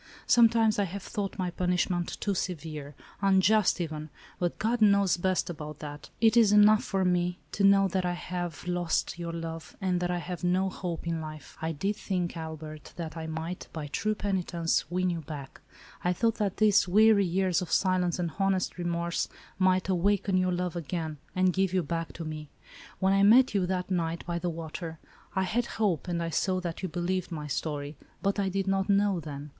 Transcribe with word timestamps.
Sometimes 0.25 0.79
I 0.79 0.85
have 0.85 1.03
thought 1.03 1.37
my 1.37 1.51
punishment 1.51 2.19
too 2.19 2.33
severe, 2.33 2.95
unjust 3.21 3.79
even, 3.79 4.09
but 4.39 4.57
God 4.57 4.81
knows 4.81 5.15
best 5.15 5.47
about 5.47 5.77
that. 5.77 6.09
It 6.19 6.35
is 6.35 6.51
enough 6.51 6.83
for 6.83 7.05
me, 7.05 7.37
to 7.51 7.63
know 7.63 7.87
that 7.89 8.03
I 8.03 8.13
have 8.13 8.63
80 8.63 8.63
ALICE; 8.63 8.63
OR, 8.63 8.65
THE 8.65 8.65
WAGES 8.65 8.65
OF 8.65 8.65
SIN. 8.65 8.73
lost 9.13 9.19
your 9.19 9.31
love, 9.33 9.77
and 9.79 9.99
that 9.99 10.09
I 10.09 10.17
have 10.17 10.43
no 10.43 10.71
hope 10.71 11.05
in 11.05 11.21
life. 11.21 11.55
I 11.61 11.71
did 11.71 11.95
think, 11.97 12.35
Albert, 12.35 12.93
that 12.95 13.15
I 13.15 13.27
might, 13.27 13.67
by 13.71 13.85
true 13.85 14.15
peni 14.15 14.43
tence, 14.43 14.85
win 14.89 15.11
you 15.11 15.19
back. 15.21 15.61
I 16.03 16.13
thought 16.13 16.37
that 16.37 16.57
these 16.57 16.87
weary 16.87 17.23
years 17.23 17.61
of 17.61 17.71
silence 17.71 18.17
and 18.17 18.31
honest 18.39 18.79
remorse 18.79 19.27
might 19.59 19.87
awa 19.87 20.17
ken 20.17 20.35
your 20.35 20.51
love 20.51 20.75
again, 20.75 21.19
and 21.35 21.53
give 21.53 21.73
you 21.75 21.83
back 21.83 22.11
to 22.13 22.25
me. 22.25 22.49
When 22.97 23.13
I 23.13 23.21
met 23.21 23.53
you, 23.53 23.67
that 23.67 23.91
night, 23.91 24.25
by 24.25 24.39
the 24.39 24.49
water; 24.49 24.97
I 25.35 25.43
had 25.43 25.67
hope, 25.77 26.07
and 26.07 26.23
I 26.23 26.31
saw 26.31 26.59
that 26.61 26.81
you 26.81 26.89
believed 26.89 27.31
my 27.31 27.45
story; 27.45 27.97
but 28.23 28.39
I 28.39 28.49
did 28.49 28.65
not 28.65 28.89
know, 28.89 29.19
then. 29.19 29.49